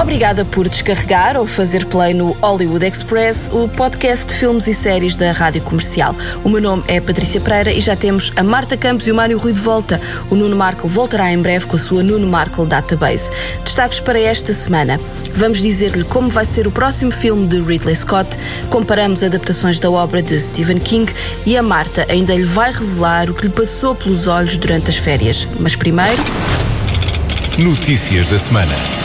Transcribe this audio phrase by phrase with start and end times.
[0.00, 5.16] Obrigada por descarregar ou fazer play no Hollywood Express, o podcast de filmes e séries
[5.16, 6.14] da Rádio Comercial.
[6.44, 9.36] O meu nome é Patrícia Pereira e já temos a Marta Campos e o Mário
[9.36, 10.00] Rui de volta.
[10.30, 13.28] O Nuno Markle voltará em breve com a sua Nuno Markle Database.
[13.64, 14.98] Destaques para esta semana.
[15.34, 18.30] Vamos dizer-lhe como vai ser o próximo filme de Ridley Scott,
[18.70, 21.12] comparamos adaptações da obra de Stephen King
[21.44, 24.96] e a Marta ainda lhe vai revelar o que lhe passou pelos olhos durante as
[24.96, 25.46] férias.
[25.58, 26.22] Mas primeiro.
[27.58, 28.97] Notícias da semana.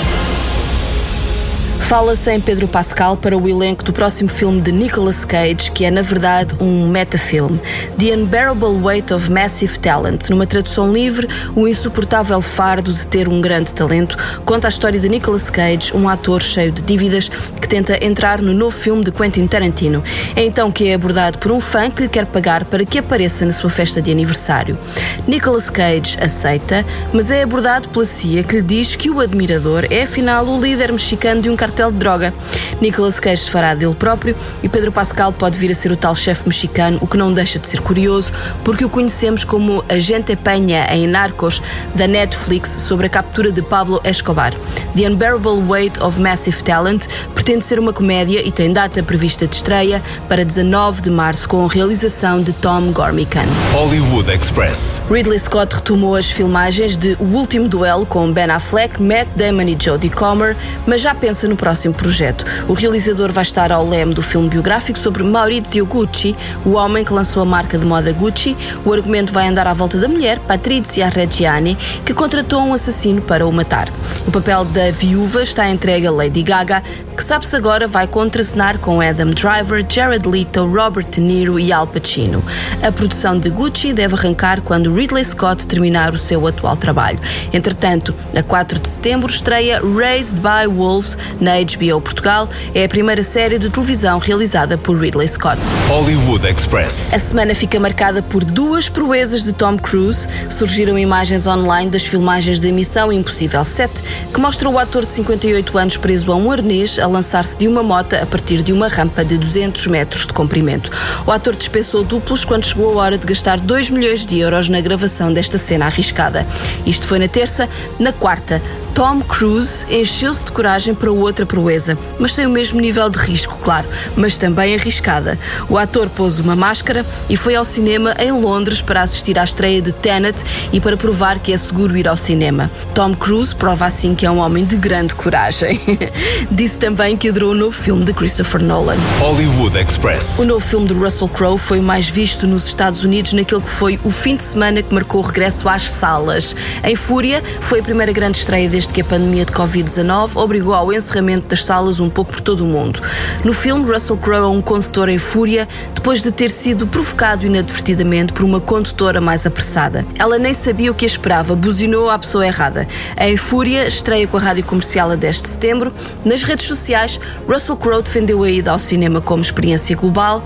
[1.93, 5.91] Fala-se em Pedro Pascal para o elenco do próximo filme de Nicolas Cage, que é
[5.91, 7.61] na verdade um metafilme,
[7.99, 10.27] The Unbearable Weight of Massive Talent.
[10.27, 15.07] Numa tradução livre, o insuportável fardo de ter um grande talento conta a história de
[15.07, 19.45] Nicolas Cage, um ator cheio de dívidas que tenta entrar no novo filme de Quentin
[19.45, 20.03] Tarantino.
[20.35, 23.45] É então que é abordado por um fã que lhe quer pagar para que apareça
[23.45, 24.79] na sua festa de aniversário.
[25.27, 30.01] Nicolas Cage aceita, mas é abordado pela CIA que lhe diz que o admirador é
[30.01, 32.33] afinal o líder mexicano de um cartel de droga.
[32.81, 36.47] Nicolas Cage fará dele próprio e Pedro Pascal pode vir a ser o tal chefe
[36.47, 38.31] mexicano, o que não deixa de ser curioso,
[38.63, 41.61] porque o conhecemos como Agente Penha em Narcos,
[41.95, 44.53] da Netflix, sobre a captura de Pablo Escobar.
[44.95, 49.55] The Unbearable Weight of Massive Talent pretende ser uma comédia e tem data prevista de
[49.55, 53.45] estreia para 19 de março com a realização de Tom Gormican.
[53.73, 55.01] Hollywood Express.
[55.09, 59.77] Ridley Scott retomou as filmagens de O Último Duelo com Ben Affleck, Matt Damon e
[59.79, 60.55] Jodie Comer,
[60.87, 62.45] mas já pensa no próximo projeto.
[62.67, 66.35] O realizador vai estar ao leme do filme biográfico sobre Maurizio Gucci,
[66.65, 68.55] o homem que lançou a marca de moda Gucci.
[68.85, 73.47] O argumento vai andar à volta da mulher, Patrizia Reggiani, que contratou um assassino para
[73.47, 73.89] o matar.
[74.27, 76.83] O papel da viúva está entregue a Lady Gaga,
[77.15, 81.87] que sabe-se agora vai contracenar com Adam Driver, Jared Leto, Robert De Niro e Al
[81.87, 82.43] Pacino.
[82.81, 87.19] A produção de Gucci deve arrancar quando Ridley Scott terminar o seu atual trabalho.
[87.51, 92.49] Entretanto, a 4 de setembro estreia Raised by Wolves na HBO Portugal.
[92.73, 95.61] É a primeira série de televisão realizada por Ridley Scott.
[95.87, 97.13] Hollywood Express.
[97.13, 100.27] A semana fica marcada por duas proezas de Tom Cruise.
[100.49, 104.03] Surgiram imagens online das filmagens da Missão Impossível 7,
[104.33, 107.83] que mostra o ator de 58 anos preso a um arnês a lançar-se de uma
[107.83, 110.91] moto a partir de uma rampa de 200 metros de comprimento.
[111.25, 114.81] O ator dispensou duplos quando chegou a hora de gastar 2 milhões de euros na
[114.81, 116.45] gravação desta cena arriscada.
[116.85, 117.69] Isto foi na terça.
[117.99, 118.61] Na quarta,
[118.93, 123.57] Tom Cruise encheu-se de coragem para outra proeza, mas tem o mesmo nível de risco,
[123.63, 125.37] claro, mas também arriscada.
[125.67, 129.81] O ator pôs uma máscara e foi ao cinema em Londres para assistir à estreia
[129.81, 132.69] de Tenet e para provar que é seguro ir ao cinema.
[132.93, 135.81] Tom Cruise prova assim que é um homem de grande coragem.
[136.51, 138.97] Disse também que adorou o novo filme de Christopher Nolan.
[139.19, 140.37] Hollywood Express.
[140.37, 143.99] O novo filme de Russell Crowe foi mais visto nos Estados Unidos naquele que foi
[144.03, 146.55] o fim de semana que marcou o regresso às salas.
[146.83, 150.91] Em Fúria, foi a primeira grande estreia desde que a pandemia de Covid-19 obrigou ao
[150.91, 153.01] encerramento das salas um pouco por todo o mundo.
[153.43, 158.33] No filme, Russell Crowe é um condutor em fúria depois de ter sido provocado inadvertidamente
[158.33, 160.05] por uma condutora mais apressada.
[160.19, 162.87] Ela nem sabia o que esperava, buzinou à pessoa errada.
[163.17, 165.93] Em Fúria, estreia com a rádio comercial a 10 de setembro.
[166.25, 170.43] Nas redes sociais, Russell Crowe defendeu a ida ao cinema como experiência global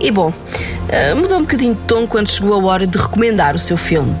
[0.00, 3.58] e, bom, uh, mudou um bocadinho de tom quando chegou a hora de recomendar o
[3.58, 4.14] seu filme.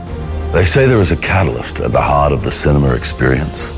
[0.54, 3.70] They say there is a catalyst at the heart of the cinema experience,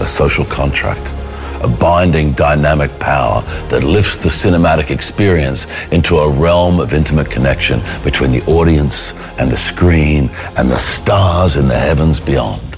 [0.00, 1.12] a social contract,
[1.60, 7.80] a binding dynamic power that lifts the cinematic experience into a realm of intimate connection
[8.04, 12.76] between the audience and the screen and the stars in the heavens beyond.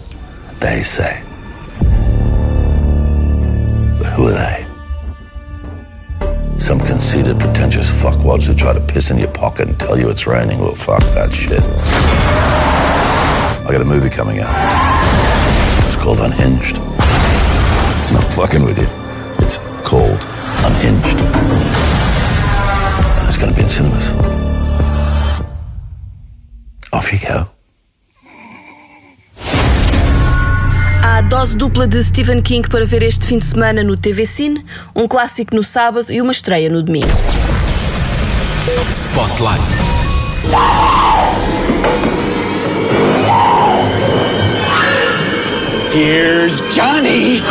[0.59, 1.23] They say.
[3.99, 4.67] But who are they?
[6.59, 10.27] Some conceited, pretentious fuckwads who try to piss in your pocket and tell you it's
[10.27, 10.59] raining.
[10.59, 12.82] Well, fuck that shit.
[13.65, 14.51] I got a movie coming out.
[15.87, 16.79] It's called Unhinged.
[16.79, 18.89] I'm not fucking with you.
[19.39, 20.19] It's called
[20.67, 21.21] Unhinged.
[23.19, 24.11] And it's going to be in cinemas.
[26.93, 27.47] Off you go.
[31.03, 34.65] Há dose dupla de Stephen King para ver este fim de semana no TV Cine,
[34.95, 37.07] um clássico no sábado e uma estreia no domingo.
[38.91, 39.63] Spotlight.
[45.93, 47.43] Here's Johnny.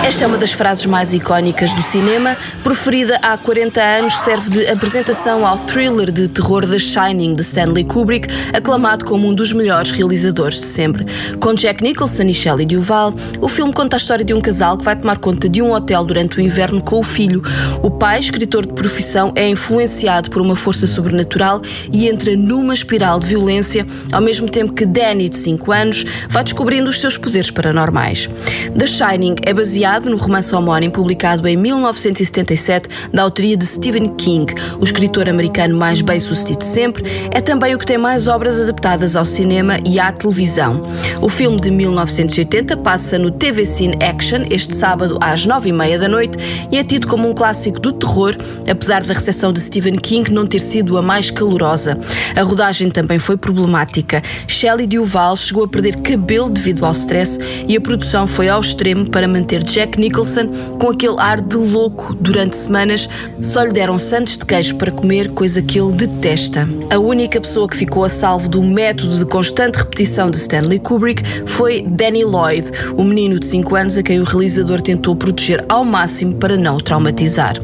[0.00, 2.36] Esta é uma das frases mais icónicas do cinema.
[2.64, 7.84] Proferida há 40 anos, serve de apresentação ao thriller de terror The Shining de Stanley
[7.84, 11.06] Kubrick, aclamado como um dos melhores realizadores de sempre.
[11.38, 14.84] Com Jack Nicholson e Shelley Duvall, o filme conta a história de um casal que
[14.84, 17.42] vai tomar conta de um hotel durante o inverno com o filho.
[17.80, 21.62] O pai, escritor de profissão, é influenciado por uma força sobrenatural
[21.92, 26.42] e entra numa espiral de violência, ao mesmo tempo que Danny, de 5 anos, vai
[26.42, 28.28] descobrindo os seus poderes paranormais.
[28.76, 34.54] The Shining é baseado no romance homónimo publicado em 1977 da autoria de Stephen King,
[34.78, 37.02] o escritor americano mais bem sucedido de sempre.
[37.32, 40.80] É também o que tem mais obras adaptadas ao cinema e à televisão.
[41.20, 45.98] O filme de 1980 passa no TV Cine Action este sábado às nove e meia
[45.98, 46.38] da noite
[46.70, 48.36] e é tido como um clássico do terror,
[48.70, 51.98] apesar da recepção de Stephen King não ter sido a mais calorosa.
[52.36, 54.22] A rodagem também foi problemática.
[54.46, 57.36] Shelley Duvall chegou a perder cabelo devido ao stress
[57.66, 60.48] e a produção foi ao extremo para manter Jack Nicholson
[60.78, 63.08] com aquele ar de louco durante semanas.
[63.40, 66.68] Só lhe deram santos de queijo para comer, coisa que ele detesta.
[66.90, 71.22] A única pessoa que ficou a salvo do método de constante repetição de Stanley Kubrick
[71.46, 75.84] foi Danny Lloyd, o menino de 5 anos a quem o realizador tentou proteger ao
[75.84, 77.56] máximo para não o traumatizar.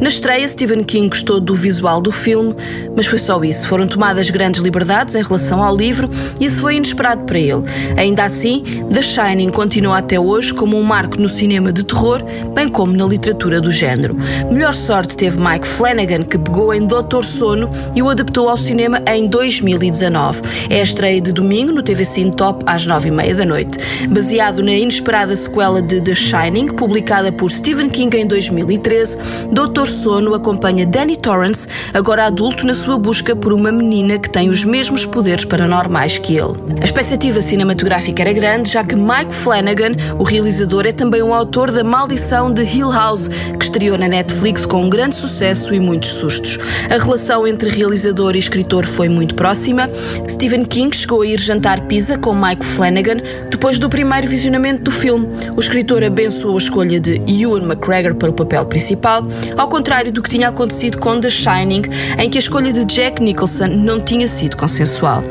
[0.00, 2.54] Na estreia, Stephen King gostou do visual do filme,
[2.94, 3.66] mas foi só isso.
[3.66, 6.08] Foram tomadas grandes liberdades em relação ao livro
[6.40, 7.64] e isso foi inesperado para ele.
[7.96, 12.22] Ainda assim, The Shining continua até hoje como um marco no cinema de terror,
[12.54, 14.14] bem como na literatura do género.
[14.50, 19.02] Melhor sorte teve Mike Flanagan, que pegou em Doutor Sono e o adaptou ao cinema
[19.06, 20.42] em 2019.
[20.70, 23.78] É a estreia de domingo no TV Cine Top às 9h30 da noite.
[24.08, 29.18] Baseado na inesperada sequela de The Shining, publicada por Stephen King em 2013,
[29.50, 34.48] Doutor Sono acompanha Danny Torrance, agora adulto, na sua busca por uma menina que tem
[34.48, 36.54] os mesmos poderes paranormais que ele.
[36.80, 41.45] A expectativa cinematográfica era grande, já que Mike Flanagan, o realizador, é também um autor
[41.46, 46.10] da Maldição de Hill House, que estreou na Netflix com um grande sucesso e muitos
[46.10, 46.58] sustos.
[46.90, 49.88] A relação entre realizador e escritor foi muito próxima.
[50.28, 53.16] Stephen King chegou a ir jantar pizza com Mike Flanagan
[53.48, 55.26] depois do primeiro visionamento do filme.
[55.56, 59.22] O escritor abençoou a escolha de Ewan McGregor para o papel principal,
[59.56, 61.82] ao contrário do que tinha acontecido com The Shining,
[62.18, 65.24] em que a escolha de Jack Nicholson não tinha sido consensual.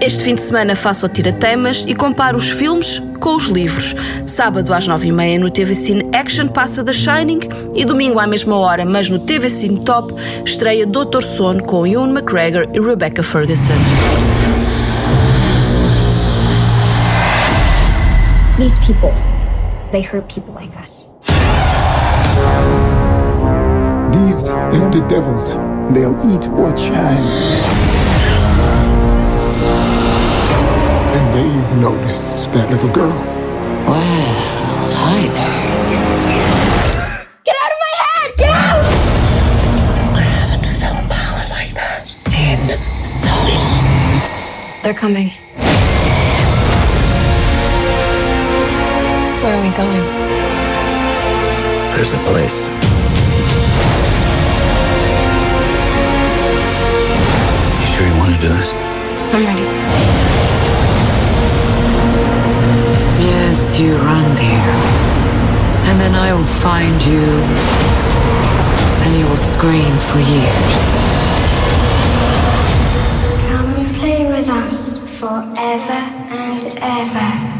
[0.00, 3.94] Este fim de semana faço o tira-temas e comparo os filmes com os livros.
[4.26, 7.40] Sábado às nove e meia no TV Cine Action passa The Shining
[7.74, 12.10] e domingo à mesma hora, mas no TV Cine Top, estreia Doutor Sono com Ewan
[12.10, 13.74] McGregor e Rebecca Ferguson.
[18.58, 19.12] These people,
[19.92, 21.08] they hurt people like us.
[24.12, 25.54] These are the devils.
[25.94, 27.97] They'll eat what shines.
[31.38, 33.14] And they noticed that little girl.
[33.86, 34.34] Well,
[34.90, 35.62] hi there.
[37.44, 38.28] Get out of my head!
[38.42, 38.82] Get out!
[40.18, 42.58] I haven't felt power like that in
[43.06, 44.82] so long.
[44.82, 45.30] They're coming.
[49.38, 50.06] Where are we going?
[51.94, 52.66] There's a place.
[57.78, 58.74] You sure you want to do this?
[59.30, 59.87] I'm ready.
[63.78, 64.68] You run, dear.
[65.88, 67.22] And then I will find you.
[69.04, 70.82] And you will scream for years.
[73.46, 77.57] Come play with us forever and ever.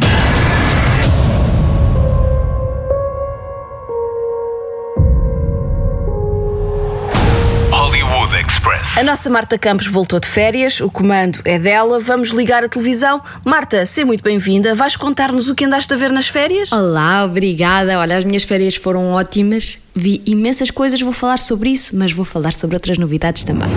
[8.78, 8.98] Express.
[8.98, 12.00] A nossa Marta Campos voltou de férias, o comando é dela.
[12.00, 13.20] Vamos ligar a televisão.
[13.44, 14.74] Marta, seja muito bem-vinda.
[14.74, 16.72] Vais contar-nos o que andaste a ver nas férias?
[16.72, 17.98] Olá, obrigada.
[17.98, 19.78] Olha, as minhas férias foram ótimas.
[19.94, 23.68] Vi imensas coisas, vou falar sobre isso, mas vou falar sobre outras novidades também.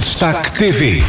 [0.00, 1.02] Destaque TV.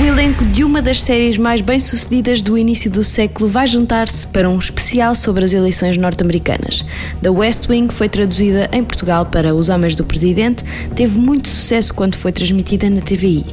[0.00, 4.48] O elenco de uma das séries mais bem-sucedidas do início do século vai juntar-se para
[4.48, 6.82] um especial sobre as eleições norte-americanas.
[7.20, 10.64] The West Wing foi traduzida em Portugal para Os Homens do Presidente,
[10.96, 13.44] teve muito sucesso quando foi transmitida na TVI.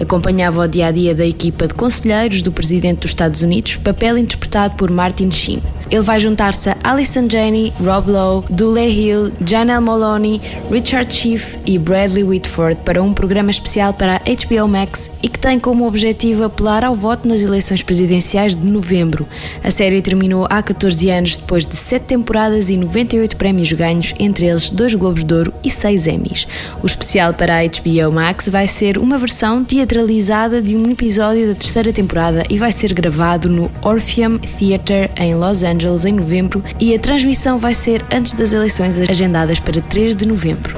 [0.00, 4.92] Acompanhava o dia-a-dia da equipa de conselheiros do Presidente dos Estados Unidos, papel interpretado por
[4.92, 5.60] Martin Sheen.
[5.90, 10.38] Ele vai juntar-se a Alison Janney, Rob Lowe, Dule Hill, Janelle Moloney,
[10.70, 15.38] Richard Schiff e Bradley Whitford para um programa especial para a HBO Max e que
[15.38, 19.26] tem como objetivo apelar ao voto nas eleições presidenciais de novembro.
[19.64, 24.44] A série terminou há 14 anos depois de 7 temporadas e 98 prémios ganhos, entre
[24.44, 26.46] eles 2 Globos de Ouro e 6 Emmys.
[26.82, 31.54] O especial para a HBO Max vai ser uma versão teatralizada de um episódio da
[31.54, 36.62] terceira temporada e vai ser gravado no Orpheum Theatre em Los Angeles Angeles em novembro
[36.80, 40.76] e a transmissão vai ser antes das eleições agendadas para 3 de novembro.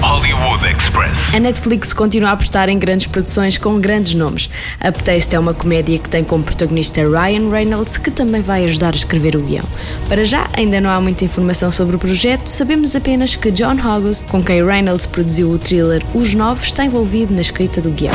[0.00, 1.32] Hollywood Express.
[1.32, 4.50] A Netflix continua a apostar em grandes produções com grandes nomes.
[4.80, 8.94] A Taste é uma comédia que tem como protagonista Ryan Reynolds, que também vai ajudar
[8.94, 9.64] a escrever o guião.
[10.08, 14.26] Para já, ainda não há muita informação sobre o projeto, sabemos apenas que John August,
[14.26, 18.14] com quem Reynolds produziu o thriller Os Novos, está envolvido na escrita do guião.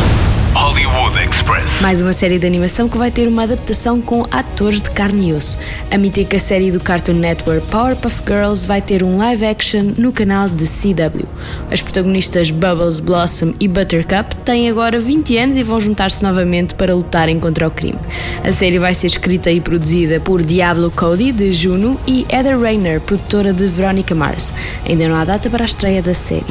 [0.54, 1.82] Hollywood Express.
[1.82, 5.34] Mais uma série de animação que vai ter uma adaptação com atores de carne e
[5.34, 5.58] osso.
[5.92, 10.50] A mítica série do Cartoon Network Powerpuff Girls vai ter um live action no canal
[10.50, 11.28] de CW.
[11.72, 16.96] As protagonistas Bubbles, Blossom e Buttercup têm agora 20 anos e vão juntar-se novamente para
[16.96, 18.00] lutarem contra o crime.
[18.44, 23.02] A série vai ser escrita e produzida por Diablo Cody, de Juno, e Heather Rainer,
[23.02, 24.54] produtora de Veronica Mars.
[24.88, 26.46] Ainda não há data para a estreia da série.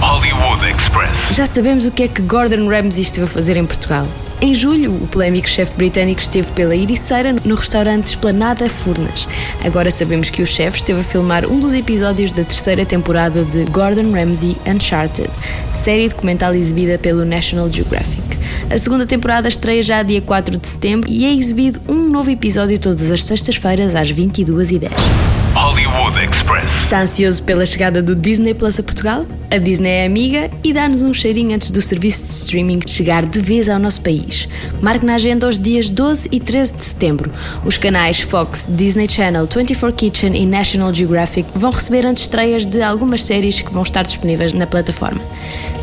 [0.00, 1.34] Hollywood Express.
[1.34, 4.06] Já sabemos o que é que Gordon Ramsay esteve a fazer em Portugal.
[4.40, 9.26] Em julho, o polémico chefe britânico esteve pela Ericeira no restaurante Esplanada Furnas.
[9.64, 13.64] Agora sabemos que o chefe esteve a filmar um dos episódios da terceira temporada de
[13.70, 15.30] Gordon Ramsay Uncharted,
[15.74, 18.22] série documental exibida pelo National Geographic.
[18.68, 22.78] A segunda temporada estreia já dia 4 de setembro e é exibido um novo episódio
[22.78, 25.35] todas as sextas-feiras às 22h10.
[25.56, 26.82] Hollywood Express.
[26.82, 29.24] Está ansioso pela chegada do Disney Plus a Portugal?
[29.50, 33.40] A Disney é amiga e dá-nos um cheirinho antes do serviço de streaming chegar de
[33.40, 34.46] vez ao nosso país.
[34.82, 37.32] Marque na agenda os dias 12 e 13 de setembro.
[37.64, 43.24] Os canais Fox, Disney Channel, 24 Kitchen e National Geographic vão receber antestreias de algumas
[43.24, 45.22] séries que vão estar disponíveis na plataforma.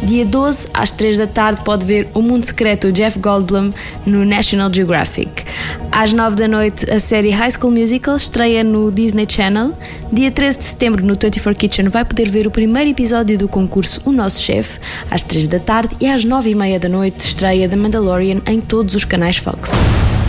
[0.06, 3.74] Dia 12, às 3 da tarde, pode ver O Mundo Secreto de Jeff Goldblum
[4.06, 5.44] no National Geographic.
[5.92, 9.72] Às 9 da noite, a série High School Musical estreia no Disney Channel.
[10.12, 14.02] Dia 13 de setembro, no 24 Kitchen, vai poder ver o primeiro episódio do concurso
[14.04, 14.78] O Nosso Chefe,
[15.10, 18.60] às 3 da tarde, e às 9 e meia da noite, estreia The Mandalorian em
[18.60, 19.72] todos os canais Fox.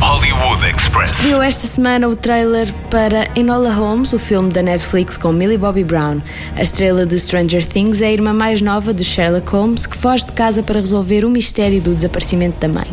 [0.04, 1.12] Hollywood Express.
[1.12, 5.82] Estreou esta semana o trailer para Enola Holmes, o filme da Netflix com Millie Bobby
[5.82, 6.20] Brown.
[6.54, 10.26] A estrela de Stranger Things é a irmã mais nova de Sherlock Holmes, que foge
[10.26, 12.86] de casa para resolver o mistério do desaparecimento da mãe.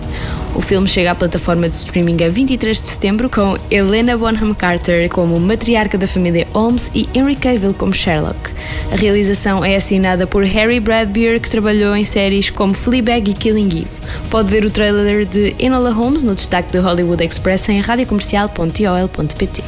[0.54, 5.10] O filme chega à plataforma de streaming a 23 de setembro com Helena Bonham Carter
[5.10, 8.52] como matriarca da família Holmes e Henry Cavill como Sherlock.
[8.92, 13.70] A realização é assinada por Harry Bradbeer, que trabalhou em séries como Fleabag e Killing
[13.70, 13.90] Eve.
[14.30, 19.64] Pode ver o trailer de Enola Holmes no destaque do Hollywood Express em radiocomercial.ol.pt.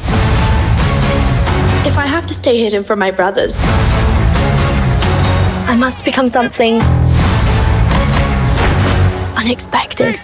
[1.86, 3.62] If I have to stay hidden from my brothers,
[5.66, 6.78] I must become something
[9.36, 10.20] unexpected.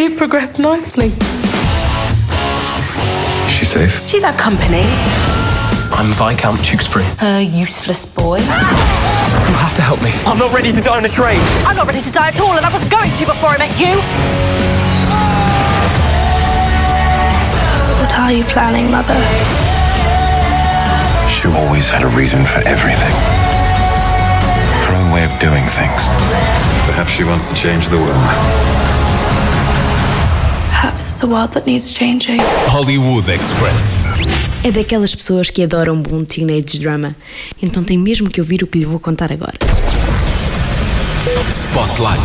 [0.00, 1.08] You've progressed nicely.
[3.44, 4.00] Is she safe?
[4.08, 4.80] She's our company.
[5.92, 7.04] I'm Viscount Tewkesbury.
[7.20, 8.38] A useless boy.
[8.38, 10.08] You have to help me.
[10.24, 11.38] I'm not ready to die on a train.
[11.68, 13.78] I'm not ready to die at all, and I wasn't going to before I met
[13.78, 13.92] you.
[18.00, 19.20] What are you planning, Mother?
[21.28, 23.12] She always had a reason for everything.
[24.88, 26.08] Her own way of doing things.
[26.88, 28.89] Perhaps she wants to change the world.
[30.80, 32.40] Perhaps it's a world that needs changing.
[32.66, 34.02] Hollywood Express.
[34.64, 37.14] É daquelas pessoas que adoram bom teenage drama,
[37.62, 39.58] então tem mesmo que ouvir o que lhe vou contar agora.
[41.50, 42.22] Spotlight.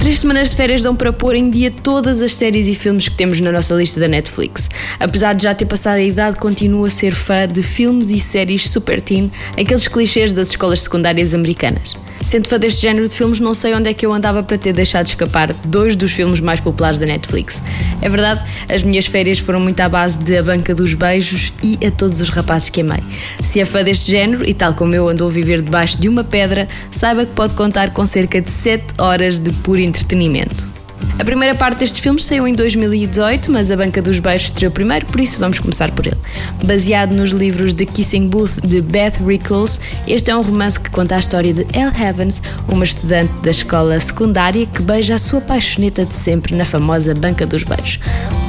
[0.00, 3.16] Três semanas de férias dão para pôr em dia todas as séries e filmes que
[3.16, 4.70] temos na nossa lista da Netflix.
[4.98, 8.70] Apesar de já ter passado a idade, continuo a ser fã de filmes e séries
[8.70, 9.30] super teen,
[9.60, 11.96] aqueles clichês das escolas secundárias americanas.
[12.22, 14.72] Sendo fã deste género de filmes, não sei onde é que eu andava para ter
[14.72, 17.60] deixado escapar dois dos filmes mais populares da Netflix.
[18.00, 21.78] É verdade, as minhas férias foram muito à base de A Banca dos Beijos e
[21.86, 23.02] a todos os rapazes que amei.
[23.42, 26.24] Se é fã deste género, e tal como eu andou a viver debaixo de uma
[26.24, 30.71] pedra, saiba que pode contar com cerca de 7 horas de puro entretenimento.
[31.18, 35.06] A primeira parte destes filmes saiu em 2018, mas A Banca dos Beijos estreou primeiro,
[35.06, 36.16] por isso vamos começar por ele.
[36.64, 41.16] Baseado nos livros The Kissing Booth de Beth Rickles, este é um romance que conta
[41.16, 46.04] a história de Elle Evans, uma estudante da escola secundária que beija a sua paixoneta
[46.04, 47.98] de sempre na famosa Banca dos Beijos.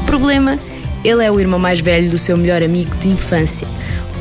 [0.05, 0.57] Problema?
[1.03, 3.67] Ele é o irmão mais velho do seu melhor amigo de infância.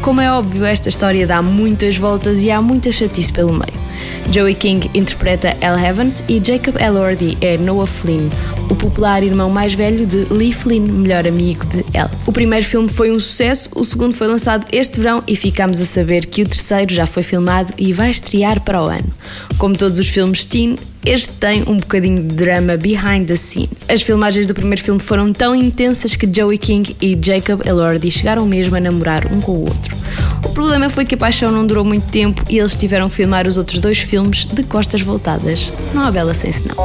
[0.02, 3.81] Como é óbvio, esta história dá muitas voltas e há muita chatice pelo meio.
[4.30, 8.28] Joey King interpreta Elle Evans e Jacob Elordi é Noah Flynn,
[8.70, 12.10] o popular irmão mais velho de Lee Flynn, melhor amigo de Elle.
[12.26, 15.84] O primeiro filme foi um sucesso, o segundo foi lançado este verão e ficámos a
[15.84, 19.10] saber que o terceiro já foi filmado e vai estrear para o ano.
[19.58, 23.70] Como todos os filmes teen, este tem um bocadinho de drama behind the scenes.
[23.88, 28.46] As filmagens do primeiro filme foram tão intensas que Joey King e Jacob Elordi chegaram
[28.46, 29.96] mesmo a namorar um com o outro.
[30.44, 33.46] O problema foi que a paixão não durou muito tempo e eles tiveram que filmar
[33.46, 35.72] os outros dois filmes de costas voltadas.
[35.94, 36.76] Não há bela sem senão.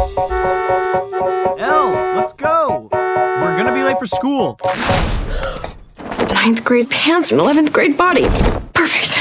[1.57, 2.89] Elle, let's go!
[3.41, 4.57] We're gonna be late for school.
[6.33, 8.25] Ninth grade pants and 11th grade body.
[8.73, 9.17] Perfect.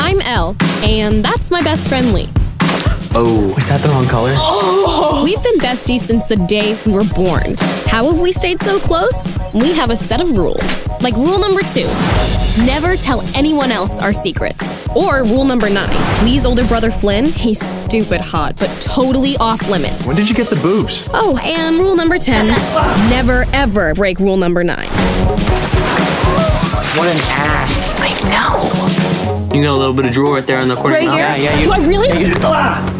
[0.00, 2.28] I'm Elle, and that's my best friend Lee.
[3.14, 4.32] Oh, is that the wrong color?
[5.24, 7.56] We've been besties since the day we were born.
[8.00, 9.36] How have we stayed so close?
[9.52, 10.88] We have a set of rules.
[11.02, 11.84] Like rule number two
[12.64, 14.64] never tell anyone else our secrets.
[14.96, 20.06] Or rule number nine Lee's older brother Flynn, he's stupid hot, but totally off limits.
[20.06, 21.04] When did you get the boobs?
[21.12, 22.46] Oh, and rule number 10
[23.10, 24.88] never ever break rule number nine.
[26.96, 27.90] What an ass.
[28.00, 29.54] I know.
[29.54, 30.96] You got a little bit of drool right there in the corner.
[30.96, 31.18] Right here?
[31.18, 31.58] Yeah, yeah.
[31.58, 32.08] You, Do I really?
[32.08, 32.99] Yeah, you ah!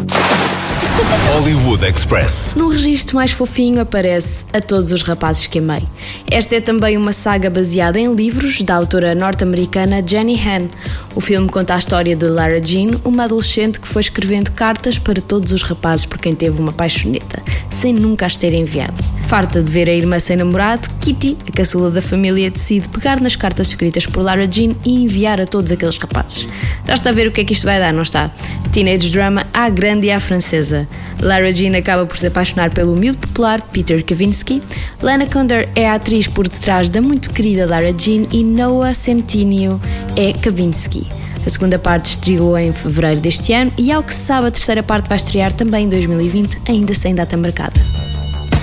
[1.33, 2.53] Hollywood Express.
[2.55, 5.83] Num registro mais fofinho aparece A Todos os Rapazes que Amei.
[6.29, 10.69] Esta é também uma saga baseada em livros da autora norte-americana Jenny Han.
[11.15, 15.21] O filme conta a história de Lara Jean, uma adolescente que foi escrevendo cartas para
[15.21, 17.41] todos os rapazes por quem teve uma paixoneta,
[17.81, 19.03] sem nunca as ter enviado.
[19.31, 23.33] Farta de ver a irmã sem namorado, Kitty, a caçula da família, decide pegar nas
[23.33, 26.45] cartas escritas por Lara Jean e enviar a todos aqueles rapazes.
[26.85, 28.29] Já está a ver o que é que isto vai dar, não está?
[28.73, 30.85] Teenage drama à grande e à francesa.
[31.21, 34.61] Lara Jean acaba por se apaixonar pelo miúdo popular Peter Kavinsky.
[35.01, 39.79] Lana Condor é a atriz por detrás da muito querida Lara Jean e Noah Centineo
[40.17, 41.07] é Kavinsky.
[41.47, 44.83] A segunda parte estreou em fevereiro deste ano e, ao que se sabe, a terceira
[44.83, 47.79] parte vai estrear também em 2020, ainda sem data marcada.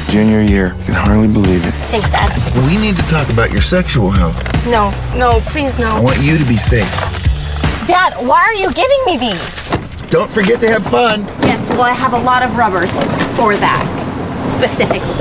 [0.09, 0.71] Junior year.
[0.87, 1.73] Can hardly believe it.
[1.93, 2.33] Thanks, Dad.
[2.67, 4.41] We need to talk about your sexual health.
[4.67, 5.89] No, no, please no.
[5.89, 6.89] I want you to be safe.
[7.87, 9.69] Dad, why are you giving me these?
[10.09, 11.25] Don't forget to have fun.
[11.45, 12.91] Yes, well, I have a lot of rubbers
[13.37, 13.85] for that,
[14.57, 15.13] specifically.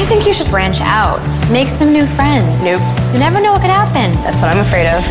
[0.00, 1.20] I think you should branch out.
[1.52, 2.64] Make some new friends.
[2.64, 2.80] Nope.
[3.12, 4.12] You never know what could happen.
[4.24, 5.04] That's what I'm afraid of.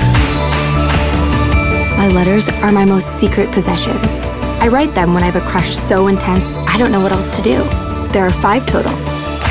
[1.95, 4.25] My letters are my most secret possessions.
[4.59, 7.35] I write them when I have a crush so intense I don't know what else
[7.37, 7.82] to do.
[8.13, 8.95] There are five total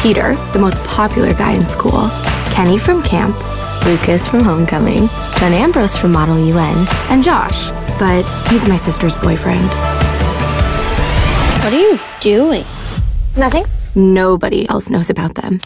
[0.01, 2.09] Peter, the most popular guy in school,
[2.53, 3.35] Kenny from camp,
[3.85, 9.67] Lucas from homecoming, John Ambrose from Model UN, and Josh, but he's my sister's boyfriend.
[11.63, 12.65] What are you doing?
[13.37, 13.65] Nothing.
[13.97, 15.61] Nobody else knows about them.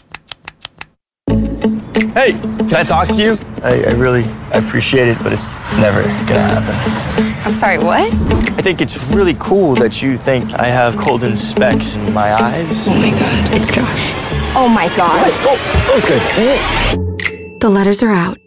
[2.17, 3.37] Hey, can I talk to you?
[3.61, 7.45] I, I really appreciate it, but it's never gonna happen.
[7.45, 8.11] I'm sorry, what?
[8.11, 12.87] I think it's really cool that you think I have golden specks in my eyes.
[12.87, 14.13] Oh my god, it's Josh.
[14.55, 15.29] Oh my god.
[15.43, 17.59] Oh, okay.
[17.59, 18.39] The letters are out.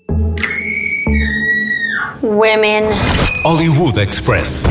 [2.22, 2.88] Women.
[3.44, 4.66] Hollywood Express.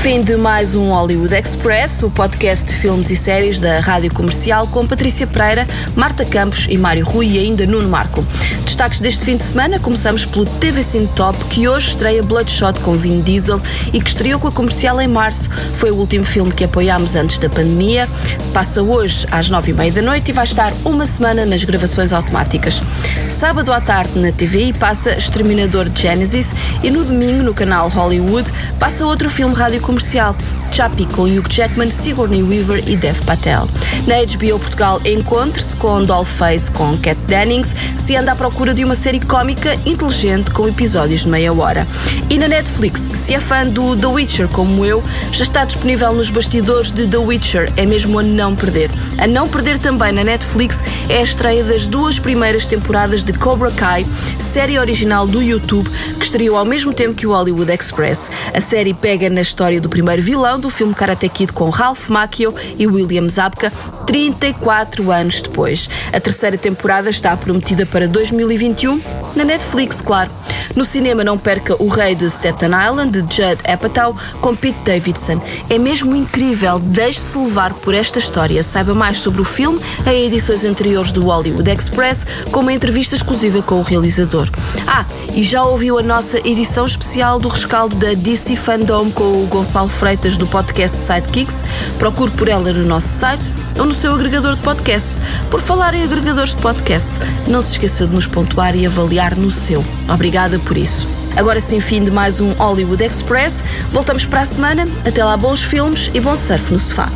[0.00, 4.66] Fim de mais um Hollywood Express, o podcast de filmes e séries da Rádio Comercial
[4.68, 8.24] com Patrícia Pereira, Marta Campos e Mário Rui e ainda Nuno Marco.
[8.64, 12.96] Destaques deste fim de semana, começamos pelo TV Cine Top, que hoje estreia Bloodshot com
[12.96, 13.60] Vin Diesel
[13.92, 15.50] e que estreou com a comercial em março.
[15.74, 18.08] Foi o último filme que apoiámos antes da pandemia.
[18.54, 22.10] Passa hoje às nove e meia da noite e vai estar uma semana nas gravações
[22.14, 22.82] automáticas.
[23.28, 29.04] Sábado à tarde na TVI passa Exterminador Genesis e no domingo no canal Hollywood passa
[29.04, 30.36] outro filme rádio comercial,
[30.70, 33.68] Chappie com Hugh Jackman, Sigourney Weaver e Dev Patel.
[34.06, 38.94] Na HBO Portugal encontre-se com Dollface com Cat Dennings, se anda à procura de uma
[38.94, 41.86] série cómica inteligente com episódios de meia hora.
[42.28, 45.02] E na Netflix, se é fã do The Witcher como eu,
[45.32, 48.90] já está disponível nos bastidores de The Witcher, é mesmo a não perder.
[49.18, 53.70] A não perder também na Netflix é a estreia das duas primeiras temporadas de Cobra
[53.70, 54.06] Kai,
[54.38, 58.30] série original do YouTube, que estreou ao mesmo tempo que o Hollywood Express.
[58.54, 62.54] A série pega na história do primeiro vilão do filme Karate Kid com Ralph Macchio
[62.78, 63.72] e William Zabka,
[64.06, 65.88] 34 anos depois.
[66.12, 69.00] A terceira temporada está prometida para 2021,
[69.34, 70.39] na Netflix, claro.
[70.76, 75.40] No cinema não perca O Rei de Staten Island, de Judd Apatow, com Pete Davidson.
[75.68, 78.62] É mesmo incrível, deixe-se levar por esta história.
[78.62, 83.62] Saiba mais sobre o filme em edições anteriores do Hollywood Express, com uma entrevista exclusiva
[83.62, 84.48] com o realizador.
[84.86, 85.04] Ah,
[85.34, 89.88] e já ouviu a nossa edição especial do rescaldo da DC Fandom com o Gonçalo
[89.88, 91.64] Freitas do podcast Sidekicks?
[91.98, 95.20] Procure por ela no nosso site ou no seu agregador de podcasts.
[95.50, 99.50] Por falar em agregadores de podcasts, não se esqueça de nos pontuar e avaliar no
[99.50, 99.84] seu.
[100.08, 101.06] Obrigada por isso.
[101.36, 103.62] Agora sim, fim de mais um Hollywood Express.
[103.92, 104.84] Voltamos para a semana.
[105.06, 107.08] Até lá, bons filmes e bom surf no sofá.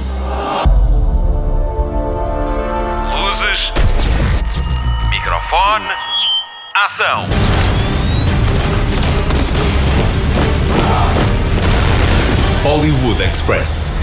[3.17, 3.73] Luzes.
[5.11, 5.87] Microfone.
[6.75, 7.27] Ação.
[12.65, 13.94] Hollywood Express.